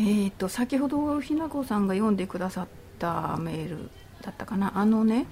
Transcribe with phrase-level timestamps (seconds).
[0.00, 3.90] えーと、先ほどひなこさんが読んでくださったメール
[4.22, 4.72] だったかな。
[4.78, 5.26] あのね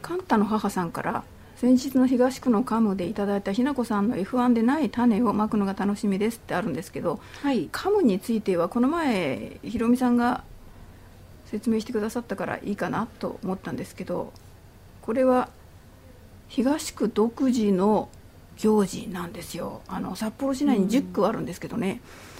[0.00, 1.24] カンタの母さんから
[1.56, 10.42] 先日の東区のカムでいただいたひなこさんの F1 でない種をまくのが楽しみですってあるんですけど、はい、カムについてはこの前ひろみさんが
[11.46, 14.32] 説明してくださったからいいかなと思ったんですけど
[15.02, 15.50] これは
[16.48, 18.08] 東区独自の
[18.56, 19.82] 行事なんですよ。
[19.88, 22.33] あの札幌市内に10区あるんですけどね、うん、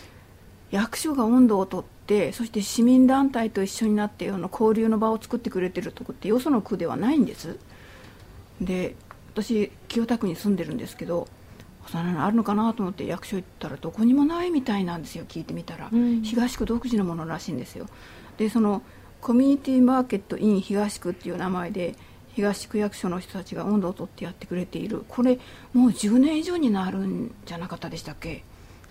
[0.74, 7.58] 役所が温度をとってそして市民団体と一緒になってような交流の場を作ってくれてるとこってよその区ではないんです。
[8.60, 8.96] で
[9.32, 11.28] 私清田区に住んでるんですけど
[11.86, 17.86] そんなのあるのかなと思って役所行ったらどこにもないみたいなんですよ聞いてみたら、うん、東区独自のものらしいんですよ。
[18.36, 18.82] でその
[19.20, 21.94] コミュニティマーケット in 東区っていう名前で
[22.32, 25.04] 東区役所の人たちが温度をとってやってくれている。
[25.08, 25.38] これ
[25.72, 28.42] もう10年以上になるんじゃなかったでしたっけ？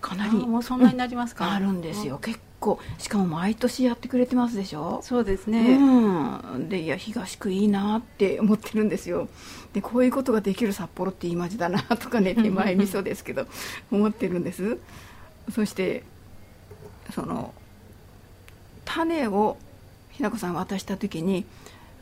[0.04, 2.18] かなりもうそんなになりますか、うん、あるんですよ。
[2.18, 2.78] 結構。
[2.98, 5.00] しかも毎年やってくれてますでしょ？
[5.02, 9.28] そうですね、うん、でいや東区いいなって思ってるんですよ。
[9.72, 13.46] でこういうことができる札幌っていい街だなとかね手前味噌ですけど
[13.90, 14.78] 思ってるんです。
[15.52, 16.04] そして
[17.14, 17.52] その
[18.84, 19.56] 種を
[20.10, 21.44] ひなこさん渡した時に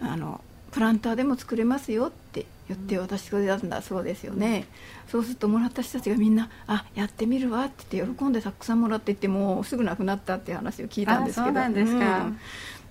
[0.00, 0.40] あの
[0.70, 4.66] プランターでも作れますよって言って渡してくれたんだそうですよね、
[5.06, 11.52] うん、そうするともらった人たちがみんな「あやってみるわ」って言って喜んでたくさんもらっていってもうすぐなくなったっていう話を聞いたんですけど。
[11.52, 12.38] なんですか、うん、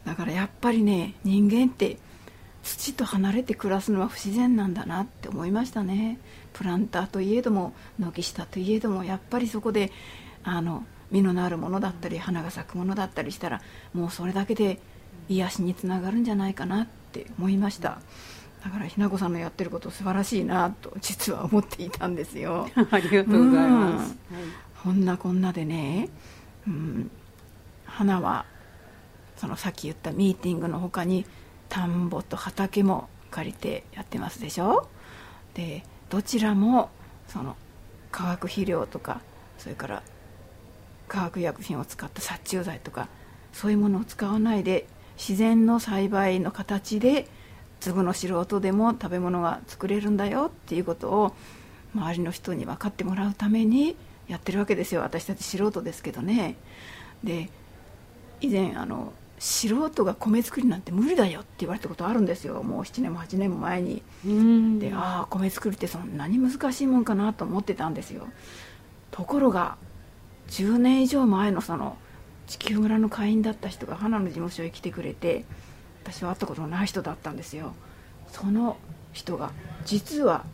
[0.06, 1.98] だからやっぱりね人間って
[2.64, 6.20] 土と離れて暮らすのは不自然なんだなって思いましたね。
[6.54, 9.92] プランターといえども軒下といえどもやっぱりそこで
[10.44, 13.62] あの実のあるものだったり花が咲くものだったりしたら
[13.94, 14.80] もうそれだけで
[15.30, 18.00] 癒しにつながるんじゃないかなってって思いました
[18.64, 22.70] だからひなこさんのやってること素晴らしいなと実は思っていたんですよ。
[22.92, 24.16] ありがとうございます、
[24.84, 25.04] こん。
[25.04, 26.10] なこんなでね、
[26.68, 27.12] うん、
[27.86, 28.46] 花は
[29.38, 31.26] そのさっき言ったミーティングのほかに
[31.70, 34.88] 田んぼと畑も借りてやってますでしょ。
[35.56, 36.90] でどちらも
[37.28, 37.56] その
[38.12, 39.22] 化学肥料とか
[39.58, 40.04] それから
[41.08, 43.08] 化学薬品を使った殺虫剤とか
[43.54, 44.86] そういうものを使わないで
[45.18, 47.28] 自然の栽培の形で
[47.82, 51.36] 粒の素人でも食べ物が作れるんだよっていうことを
[51.94, 53.98] 周りの人に分かってもらうために
[54.30, 55.02] やってるわけですよ。
[55.02, 56.56] 私たち素人ですけどね。
[57.24, 57.50] で
[58.40, 62.62] 以前あの素人が米作りなんて無理だよって言われたことあるんですよ。
[62.62, 64.04] もう7年も8年も前に。
[64.80, 68.28] でああ米作りってそんなに難しいもんかなと思ってたんですよ。
[69.10, 69.76] ところが
[70.50, 71.98] 10年以上前のその
[72.46, 75.46] 地球村の会員だった人が花の事務所へ来てくれて
[76.04, 77.74] 私は会ったことのない人だったんですよ。
[78.28, 78.78] その
[79.14, 79.52] 人が
[79.86, 80.46] 実は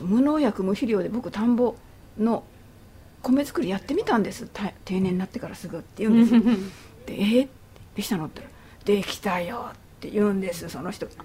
[0.00, 1.74] 無農薬無肥料で僕田んぼ
[2.18, 2.44] の
[3.22, 4.48] 米作りやってみたんです。
[4.84, 6.32] 定年になってからすぐって言うんです。
[7.06, 7.48] で「えー、
[7.96, 10.68] できたの?」って言ったら「できたよ」って言うんです。
[10.68, 11.24] その人がダ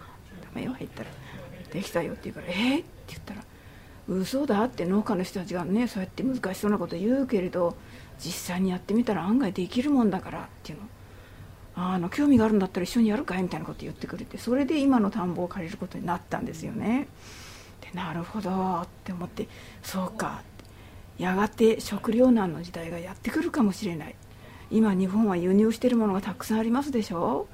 [0.53, 1.09] メよ入ったら
[1.72, 3.44] 「できたよ」って言うから「えー、って言ったら
[4.08, 7.75] 「嘘だ」って農家の人たちがねそうやって難しそうなこと言うけれど
[8.20, 10.85] 実際にやってみたら案外できるもんだからっていうの
[11.75, 17.07] あの興味があるんだったら一緒にやるかいみたいなこと言ってくれてそれで今の田んぼを借りることになったんですよね。
[17.81, 18.81] でなるほど。
[18.81, 19.47] って思って
[19.81, 20.41] そうか。
[21.17, 24.16] やがて食糧難の時代がやってくるかもしれない。
[24.72, 27.47] 今日本は輸入してるものがたくさんありますでしょ。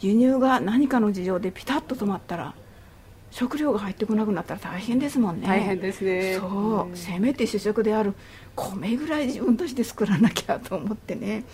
[0.00, 2.54] 輸入が何かの事情でピタッと止まったら
[3.30, 5.46] 食料が入ってこなくなったら大変ですもんね。
[5.46, 6.36] 大変ですね。
[6.38, 8.14] そう、せめて主食である
[8.56, 11.44] 米ぐらい自分たちで作らなきゃと思ってね。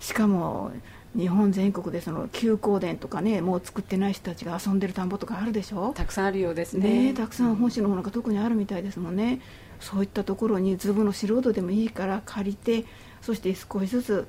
[0.00, 0.70] しかも
[1.16, 5.92] 日本全国でその休耕田とかねもう作ってない人たちが遊んでる田んぼとかあるでしょ？
[5.94, 9.40] たくさんあるようですね、ね、たくさん本州の方なんか特にあるみたいですもんね。
[9.80, 12.84] そういったところに粒の素人でもいいから借りて
[13.20, 14.26] そして少しずつ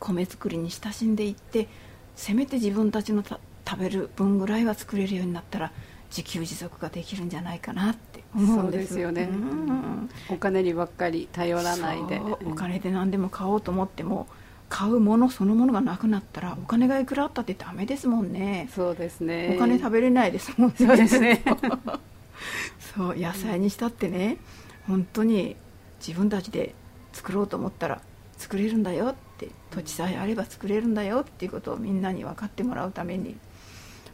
[0.00, 1.68] 米作りに親しんでいって
[2.16, 3.40] せめて自分たちの食
[3.78, 5.72] べる分ぐらいは作れるようになったら
[6.10, 8.98] 自給自足ができるんじゃないかなって思うんです。
[8.98, 12.20] よね、うん、お金にばっかり頼らないで。
[12.44, 14.26] お金で何でも買おうと思っても
[14.68, 18.68] 買うものそのものがなくなったらお金がいくらあったってダメですもんね。
[18.74, 19.54] そうですね。
[19.56, 20.76] お金食べれないですもんね。
[20.78, 21.42] そうですね。
[22.96, 24.38] そう野菜にしたってね
[24.86, 25.56] 本当に
[26.06, 26.74] 自分たちで
[27.12, 28.00] 作ろうと思ったら
[28.36, 33.36] 作れるんだよって土地さえあれば作れるんだよっていうことをみんなに分かってもらうために。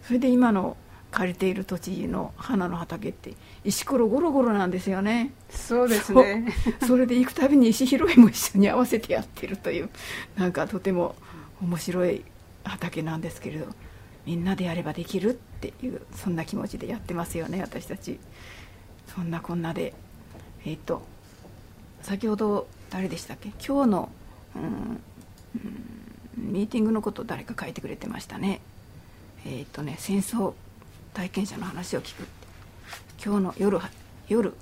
[0.02, 0.76] それで今の
[1.12, 5.30] 借りている土地の花の畑って石ころゴロゴロなんですよね。
[5.50, 6.52] そうですね。
[6.86, 9.90] それで行くたびに石拾いも一緒に合わせてやってるという
[10.36, 11.14] なんかとても
[11.60, 12.24] 面白い
[12.64, 13.66] 畑なんですけれど
[14.24, 18.18] みんなでやればできるっていうそんな気持ちでやってますよね私たち。
[19.14, 19.92] そんなこんなで
[20.64, 21.02] えっ、ー、と
[22.00, 23.50] 先ほど誰でしたっけ？
[23.64, 24.08] 今日の、
[24.56, 24.62] うん
[26.42, 28.62] うん、ミーティングのことを誰か書いてくれてましたね。
[29.44, 30.54] えっ、とね戦争
[31.14, 32.26] 体験者の話を聞く
[33.24, 33.78] 今日の夜
[34.28, 34.54] 夜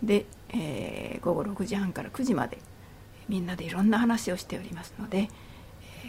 [0.04, 2.58] で、えー、午後6時半から9時まで
[3.30, 5.30] みんなでいろんな話をしておりますので、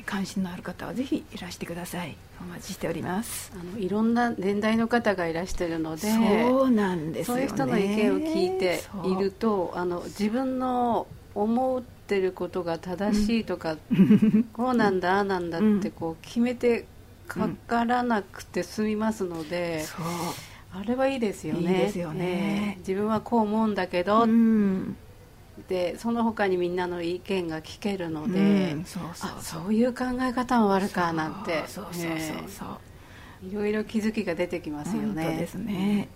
[0.04, 2.16] 関心のある方はぜひいらしてください。
[2.40, 3.52] お待ちしております。
[3.54, 16.86] あのいろんな年代の方がいらしてるのでそうなんですよ、ね、そういう人の意見を聞いているとあの自分の思ってることが正しいとか、うん、こうなんだああなんだってこう決めて
[17.26, 19.84] かからなくて済みますので、
[20.74, 21.60] うん、あれはいいですよね。
[21.60, 22.76] いいですよね。
[22.80, 24.96] 自分はこう思うんだけど、うん、
[25.68, 29.74] でその他にみんなの意見が聞けるので、うん、そうそうそう。
[29.74, 31.64] いう考え方もあるかなんて。
[31.66, 32.16] そうそうそう
[32.48, 33.48] そう。
[33.50, 35.24] いろいろ気づきが出てきますよね。
[35.24, 36.08] 本当ですね。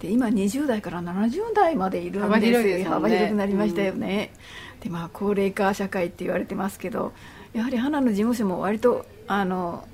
[0.00, 4.30] で今20代から70代までいるんです幅広いです、ね、幅広くなりましたよね。
[4.74, 7.12] うん、でまあ高齢化社会って言われてますけど、
[7.52, 9.86] やはり花の事務所も割とあの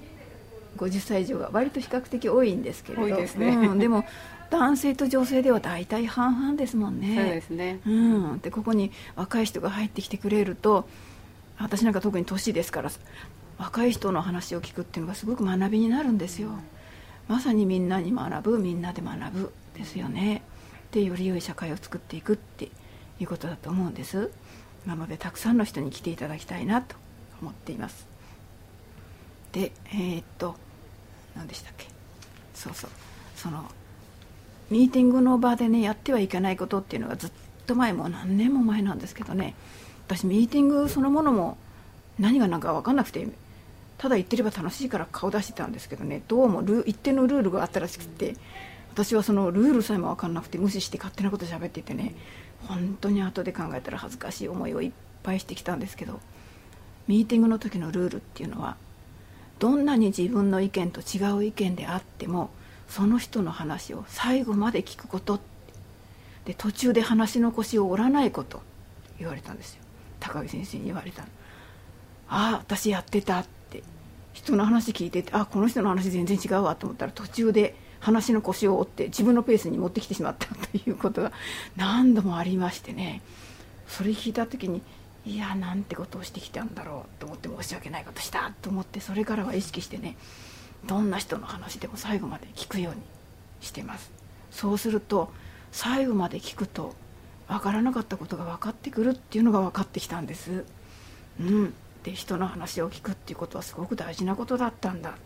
[0.78, 3.16] 50歳以上が割と比較的多いんですけれど。
[3.16, 4.04] ね、うん、でも
[4.52, 7.16] 男性と女性では大体半々ですもんね。
[7.16, 10.86] そうですね、うん、でここに若い人が入ってきてくれると
[11.58, 12.90] 私なんか特に年ですから
[13.56, 16.50] 若い人の話を聞くっていうのがすごく学びになるんですよ、
[17.28, 20.42] まさにみんなに学ぶみんなで学ぶですよね。
[20.90, 22.66] でより良い社会を作っていくって
[23.18, 24.30] いうことだと思うんです。
[24.86, 26.96] なのでたくさんの人に来ていただきたいなと
[27.40, 28.06] 思っています。
[29.52, 30.56] でえー、っと
[31.34, 31.86] 何でしたっけ？
[32.54, 32.90] そうそう。
[33.34, 33.64] その
[34.72, 37.30] ミーティングの場でねやってはいけないことっていうのがずっ
[37.66, 39.54] と前も何年も前なんですけどね。
[40.06, 41.58] 私ミーティングそのものも
[42.18, 43.28] 何が何か分かんなくて
[43.98, 46.22] ただ言ってれば楽しいから顔出してたんですけどね。
[46.26, 48.36] どうもル一定のルールがあったらしくて。
[48.92, 52.14] 私はそのルールさえも分かんなくて無視して勝手なこと喋っててね。
[52.68, 54.92] 本当に後で考えたら恥ずかしい思いをいっ
[55.22, 56.20] ぱいしてきたんですけど。
[57.08, 58.76] ミーティングの時のルールっていうのは
[59.58, 62.50] どんなに自分の意見と違う意見であっても
[62.92, 65.40] その人の話を最後まで聞くこと。
[66.44, 68.60] で途中で話の腰を折らないこと。
[69.18, 69.82] 言われたんですよ。
[70.20, 71.26] 高木先生に言われたあ
[72.28, 73.82] あ私やってたって。
[74.34, 81.32] 人の話聞いててあこの人の話全然違うわと思ったら途中で話の腰を折って自分のペースに持ってきてしまったということが
[81.76, 83.22] 何度もありましてね。
[83.88, 84.82] それ聞いた時に
[85.24, 90.16] いやなんてことをしてきたんだろうと思って申し訳ないことしたと思ってそれからは意識してね
[90.86, 93.00] どんな人の話でも最後まで聞くように
[93.60, 94.10] してます。
[94.50, 95.32] そうすると
[95.70, 96.94] 最後まで聞くと
[97.48, 100.64] 分からなかったことが分かってくるっていうのが分かってきたんです。
[101.40, 101.74] うん。
[102.02, 105.20] で人の話を聞くっていうことはすごく大事なことだったんだって。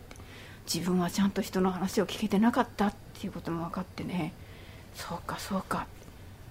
[0.73, 4.33] 自分はちゃんと人の話を聞けてなかったっていうことも分かってね。
[4.95, 5.87] そうかそうか。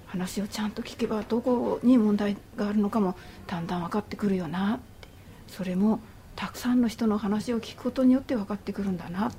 [0.06, 3.16] 話をちゃんと聞けばどこに問題があるのかも
[3.46, 5.08] だんだん分かってくるよなって。
[5.48, 6.00] それも
[6.36, 9.36] たくさんの人の話を聞くことによって分かってくるんだなって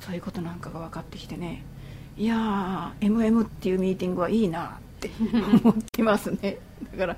[0.00, 1.64] そういうことなんかが分かってきてね。
[2.16, 5.10] いやー MM っていうミーティングはいいなって
[5.64, 6.58] 思ってますね。
[6.92, 7.16] だから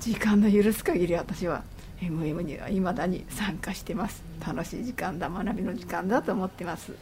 [0.00, 1.62] 時間の許す限り私は
[2.00, 4.22] MM にはいまだに参加してます。
[4.44, 6.92] 楽しい時間だ学びの時間だと思ってます。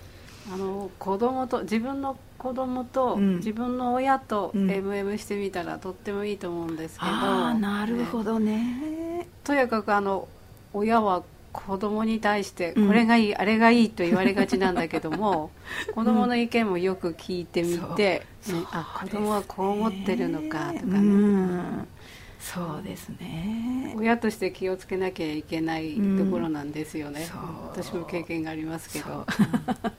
[0.53, 8.57] あの子供と自分の子供と、うん、自分の親と MM してみたら、とってもいいと思うんですけど、あなるほどね、
[9.21, 10.27] ね、とにかくあの
[10.73, 11.23] 親は
[11.53, 15.51] 子供に対してこれがいい、うん、あれがいいと言われがちなんだけども
[15.95, 21.89] 子供の意見もよく聞いてみて、ね、あ子供はこう思ってるのかとかね、うん、
[22.39, 23.95] そうですね。
[23.99, 27.37] 親として気をつけなきゃいけないところなんですよね、う。
[27.37, 29.27] ん、私も経験がありますけど。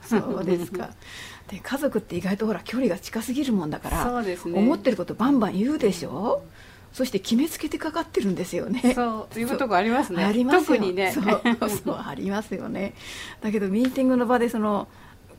[0.01, 0.43] そう。
[0.43, 0.89] ですか。
[1.49, 6.61] で家族って意外とほら距離が近すぎるもんだからそうです、ね、思ってることバンバン言うでしょ、うん
[6.93, 8.93] そして決めつけてかかってるんですよね。
[8.93, 10.23] そういうとこありますね。
[10.23, 11.11] あります特にね。
[11.11, 11.23] そう
[11.69, 12.93] そう ありますよね。
[13.41, 14.87] だけどミーティングの場でその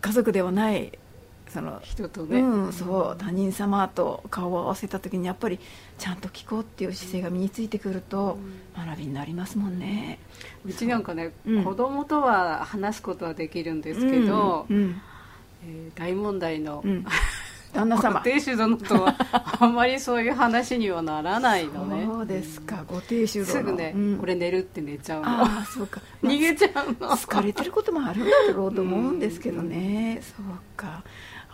[0.01, 0.99] 家族ではない
[1.53, 5.61] その人とね、うん、そう他人様と顔を合わせた時にやっぱり
[5.99, 8.39] ちゃんと聞こうっていう姿勢が身についてくると
[8.75, 10.19] 学びになりますもんね、
[10.65, 15.01] うちなんかね、うん、子供とは話すことはできるんですけど、うんうん、
[15.67, 16.83] えー、大問題の、
[17.73, 18.21] 旦那様。
[18.21, 19.17] ご亭主殿とは
[19.61, 22.05] あんまりそういう話にはならないのね。
[22.07, 22.85] そうですか。
[22.87, 25.29] ご亭主殿すぐね、うん、これ寝るって寝ちゃうの。
[25.29, 27.17] ああそうか、 逃げちゃうの。
[27.17, 31.03] 疲れてることもあるんだろうと思うんですけどね、そうか。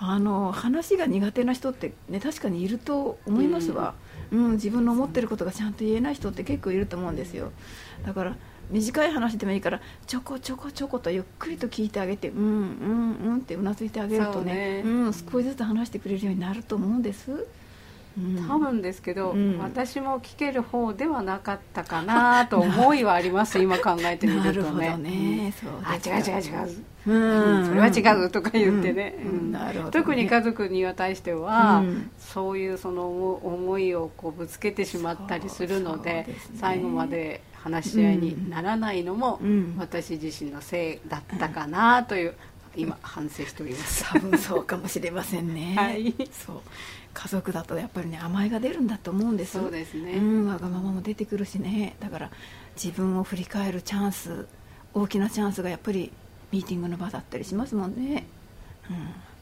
[0.01, 3.95] あの話が苦手な人ってね確かにいると思いますわ、
[4.31, 7.51] うん、うん、自分の思ってることがちゃんと言えない人って結構いると思うんですよ。
[8.07, 8.37] だから
[8.71, 17.47] 短い話でもいいからちょこちょこちょことゆっくりと聞いてあげてうんうんうんってうなずいてあげるとね、ね、うん、少しずつ話してくれるようになると思うんです。
[18.49, 24.97] 多分ですけど、うん、私も聞ける方ではなかったかなと思いはあります 今考えてみるとね。
[24.97, 25.53] ね。
[25.63, 29.15] うん、あ違う違う違う、うん、それは違うとか言ってね,、
[29.93, 31.85] 特に家族には対しては、
[32.19, 39.41] そういうその思いをこうぶつけてしまったりするので、ね、最後まで話し合いにならないのも、
[39.79, 42.35] 私自身のせいだったかなという、
[42.77, 44.05] 今反省しております。
[44.05, 46.61] 多分そうかもしれませんね、 はい、そう。
[47.15, 51.97] 家族だとやっぱりね甘えが出るんだと思うんですそうですね、うん、わがままも出てくるしね。
[51.99, 52.31] だから
[52.77, 54.47] 自分を振り返るチャンス
[54.95, 56.13] 大きなチャンスがやっぱり
[56.53, 58.25] ミーティングの場だったりしますもんね、うん、やっ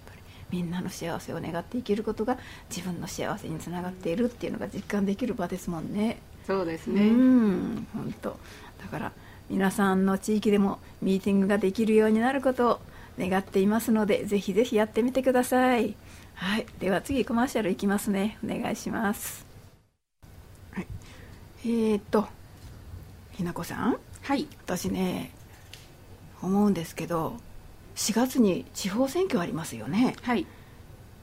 [0.06, 2.38] ぱりみんなの幸せを願って生きることが
[2.70, 7.08] 自分の幸せにつながっているっていうのが実感できる場ですもんねそうですね。
[7.08, 8.38] うん本当。
[8.80, 9.12] だから
[9.50, 12.80] 皆さんの地域でもミーティングができるようになることを
[13.18, 15.96] 願っていますのでぜひぜひやってみてください。
[16.34, 16.66] はい。
[16.78, 18.38] では次コマーシャルいきますね。
[18.44, 19.46] お願いします、
[20.72, 20.86] はい、
[21.64, 22.26] えー、っと
[23.32, 23.96] ひなこさん。
[24.22, 24.46] はい。
[24.64, 25.32] 私ね
[26.42, 27.36] 思うんですけど
[27.96, 30.14] 4月に地方選挙ありますよね。
[30.22, 30.46] はい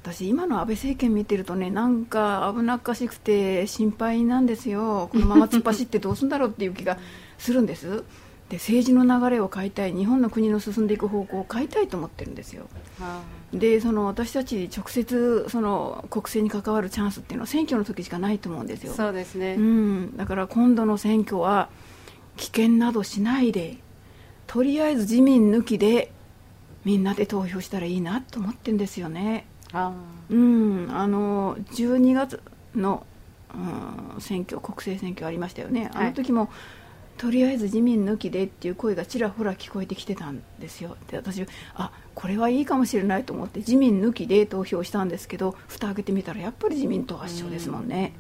[0.04, 5.08] 私今の安倍政権見てるとねなんか危なっかしくて心配なんですよ。
[5.14, 6.98] このまま突っ走ってどうするんだろうっていう気が
[7.38, 8.04] するんです。
[8.50, 9.94] で政治の流れを変えたい。
[9.94, 12.68] 日本の国の進んでいく方向を変えたいと思ってるんですよ。
[13.54, 18.92] でその私たち直接その国政に関わるチャンスっていうのは選挙の時しかないと思うんですよ。
[18.92, 21.70] そうですね、うん、だから今度の選挙は
[22.36, 23.78] 危険などしないで
[24.48, 26.12] とりあえず自民抜きで
[26.84, 29.46] みんなで投票したらいいなと思ってるんですよね
[30.30, 30.88] うん。
[30.92, 32.42] あの12月
[32.76, 33.06] の、
[33.54, 35.90] うん、選挙国政選挙ありましたよね。
[35.94, 36.50] あの時も、はい
[37.18, 40.98] とりあえず自民抜きでっていう声がちらほら聞こえてきてたんですよ。
[41.08, 48.14] で私あこれはいいかもしれないと思って自民抜きで投票したんですけど蓋開けてみたらやっぱり自民党圧勝ですもんね、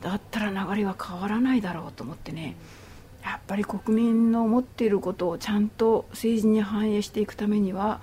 [0.00, 2.56] だったら流れは変わらないだろうと思ってね。
[3.22, 8.00] やっぱり国民の思っていることをちゃんと政治に反映していくためには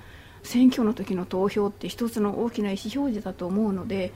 [0.48, 4.12] 選挙の時の投票って一つの大きな意思表示だと思うので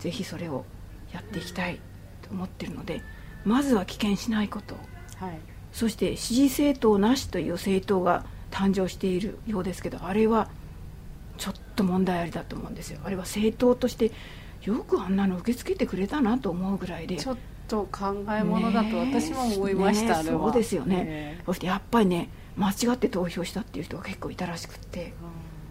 [0.00, 0.64] ぜひそれを
[1.12, 1.80] やっていきたい
[2.22, 3.02] と思ってるので
[3.44, 4.74] まずは棄権しないこと。
[5.16, 5.38] はい、
[5.72, 10.48] そして支持政党なしという政党が誕生しているようですけどあれは
[11.38, 13.00] ちょっと問題ありだと思うんですよ。
[13.04, 14.12] あれは政党として
[14.62, 17.16] よくあんなの受け付けてくれたなと思うぐらいで。
[17.16, 17.36] ちょっ
[17.68, 25.10] と考えものだと私も思いました、ね、そうですよね、そしてやっぱりね間違って投票したっていう人が結構いたらしくて、うん、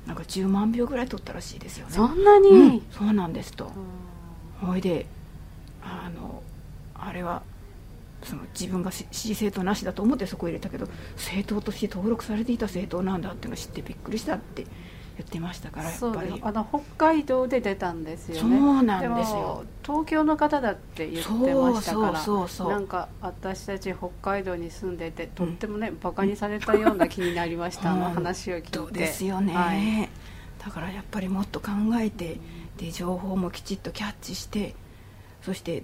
[0.06, 1.94] なんか10万票ぐらい取ったらしいですよね。
[1.94, 3.72] そんなに、うん、そうなんですと、
[4.62, 5.08] ほいで
[5.82, 6.44] あの
[6.94, 7.42] あれは
[8.24, 14.66] その自分が支持政党なしだと思ってそこを入れたけど政党として登録されていた政党なんだっていうのを知ってびっくりしたって
[15.18, 16.42] 言ってましたからやっぱり。
[16.42, 18.60] あの北海道で出たんですよね。
[18.60, 19.64] そうなんですよ。
[19.84, 29.00] 東京の方だって言ってましたからそうそうなんか私たち北海道に住んでてとってもね、うん、バカにされたような気になりました、あの話を聞いて。
[29.00, 30.10] ですよね、はい、
[30.64, 31.68] だからやっぱりもっと考
[32.00, 32.40] えて
[32.78, 34.76] で情報もきちっとキャッチして
[35.44, 35.84] そして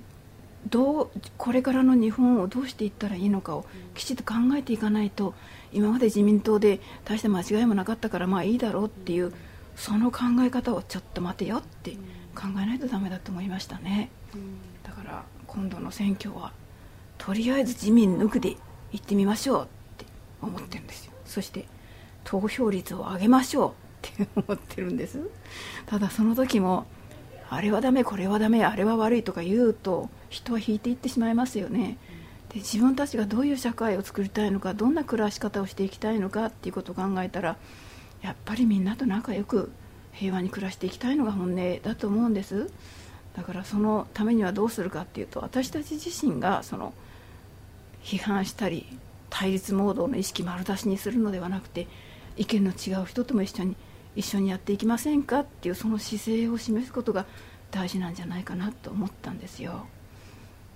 [0.70, 3.66] どうこれからの日本をどうしていったらいいのかを
[3.96, 5.34] きちっと考えていかないと
[5.74, 9.34] 今まで自民党で大した間違いもなかったからまあいいだろうっていう
[9.76, 11.92] その考え方をちょっと待てよって
[12.36, 14.10] 考えないとダメだと思いましたね。
[14.84, 16.52] だから今度の選挙は
[17.18, 18.56] とりあえず自民抜くで
[18.92, 19.66] 行ってみましょうっ
[19.98, 20.06] て
[20.42, 21.14] 思ってるんですよ。
[21.26, 21.66] そして
[22.24, 25.20] 投票率を上げましょうって思ってるんです。
[25.86, 26.86] ただその時も
[27.50, 31.98] あれはダメこれはダメあれは悪いとか言うと人は引いていってしまいますよね。
[32.50, 37.58] で自分たちがどういう社会を作りたいのかどんな暮らし方をしていきたいのかっていうことを考えたら
[38.22, 39.72] やっぱりみんなと仲良く
[40.14, 42.70] 平和に暮らしていきたいのが本音だと思うんです。
[43.36, 46.94] だからそのためにはどうするかっていうと私たち自身がその
[48.04, 48.86] 批判したり
[49.30, 51.88] 対立モードの意識丸出しにするのではなくて
[52.36, 53.76] 意見の違う人とも一緒に
[54.16, 57.26] 一緒にやっていきませんかっていうその姿勢を示すことが
[57.72, 59.88] 大事なんじゃないかなと思ったんですよ。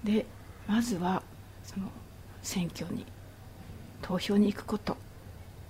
[0.05, 0.25] で
[0.67, 1.23] まずは
[1.63, 1.87] その
[2.43, 3.05] 選挙に
[4.01, 4.95] 投票に行くこと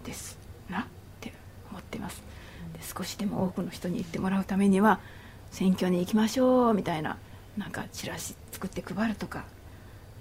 [0.04, 0.38] です
[0.70, 0.86] なっ
[1.22, 1.34] て
[1.72, 2.22] 思ってます。
[2.74, 5.00] で少しでも多くの人に行ってもらうためには
[5.52, 7.18] 選挙に行きましょうみたいな
[7.58, 9.46] なんかチラシ作って配るとか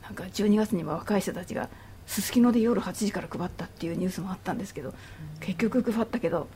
[0.05, 1.69] なんか12月にも若い人たちが
[2.07, 4.95] すすきので夜8時から配ったっていうニュースもあったんですけど
[5.41, 6.47] 結局配ったけど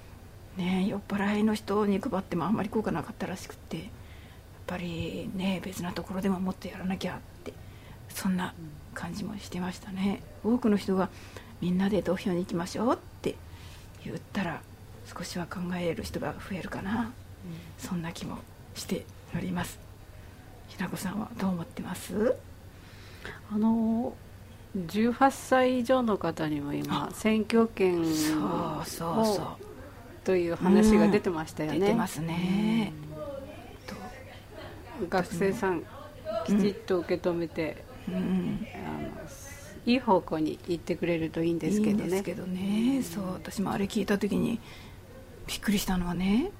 [0.57, 3.91] ね酔っ払いの人に配ってもあんまり効果なかったらしくって。
[4.69, 7.53] ぱりね別なところでももっとやらなきゃって
[8.09, 8.55] そんな
[8.95, 10.23] 感じもしてましたね。
[10.45, 11.09] 多くの人が
[11.61, 13.35] みんなで投票に行きましょうって
[14.05, 14.61] 言ったら
[15.07, 17.13] 少しは考える人が増えるかな、
[17.79, 18.39] そんな気も
[18.75, 19.79] しております。
[20.69, 22.37] ひなこさんはどう思ってます？
[23.51, 24.13] あの
[24.77, 29.47] 18歳以上の方にも今選挙権そうそうそう。
[30.25, 32.93] という話が出てましたよね、出てますね、
[35.09, 35.83] 学生さん
[36.47, 39.09] きちっと受け止めて、うん、あの
[39.87, 42.05] いい方向に行ってくれるといいんですけどね。
[42.05, 43.03] いいんですけどね。
[43.03, 44.61] そう私もあれ聞いた時に
[45.47, 46.51] びっくりしたのはね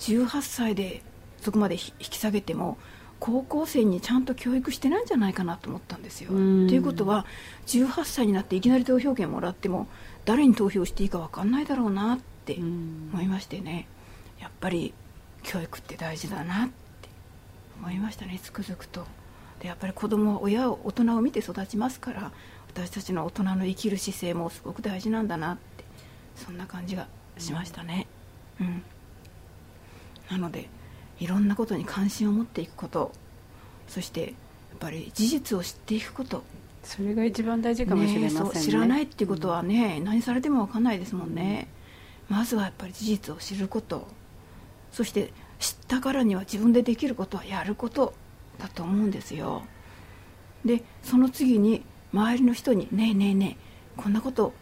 [0.00, 1.02] 18歳で
[1.40, 2.78] そこまで引き下げても
[3.20, 6.30] 高校生にちゃんと教育してないんじゃないかなと思ったんですよ。
[6.30, 7.26] ということは
[7.66, 9.88] 18歳になっていきなり投票権もらっても
[10.24, 13.88] 誰に投票していいか分かんないだろうなって思いましてね。
[14.40, 14.94] やっぱり
[15.42, 16.87] 教育って大事だなって
[17.80, 19.06] 思いましたねつくづくと。
[19.60, 22.30] でやっぱり子供は親を大人を見て育ちますから
[22.68, 25.84] 私たちの大人の生きる姿勢もすごく大事なんだなって
[26.36, 27.08] そんな感じが
[27.38, 28.06] しましたね。
[28.60, 28.82] うん、
[30.30, 30.68] なので
[31.18, 33.12] いろんなことに関心を持っていくこと
[33.88, 34.32] そしてやっ
[34.78, 36.42] ぱり事実を知っていくこと。
[36.84, 41.68] それが一番大事かもしれませんね、ね、知らないっていうことはね、うん、何されても分かんないですもんね、
[42.28, 44.06] まずはやっぱり事実を知ること。
[44.92, 45.30] そして知
[45.88, 48.12] ったからには自分でできることはやること
[48.58, 49.62] だと思うんですよ。
[50.64, 54.52] でその次に周りの人に「ねえねえねえこんなこと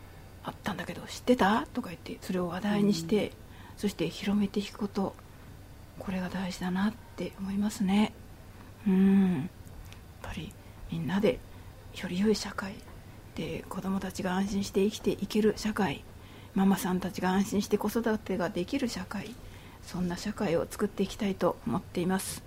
[0.44, 3.32] あったんだけど知ってた?」とか言ってそれを話題にして、うん、
[3.76, 5.16] そして広めていくこと
[5.98, 8.12] これが大事だなって思いますね。
[8.86, 9.32] うん。
[9.34, 9.48] やっ
[10.22, 10.52] ぱり
[10.92, 11.40] みんなで
[12.00, 12.74] より良い社会
[13.34, 16.04] で子どもたちが安心して生きていける社会
[16.54, 19.34] ママさんたちが安心して子育てができる社会
[19.86, 22.45] そんな社会を作っていきたいと思っています。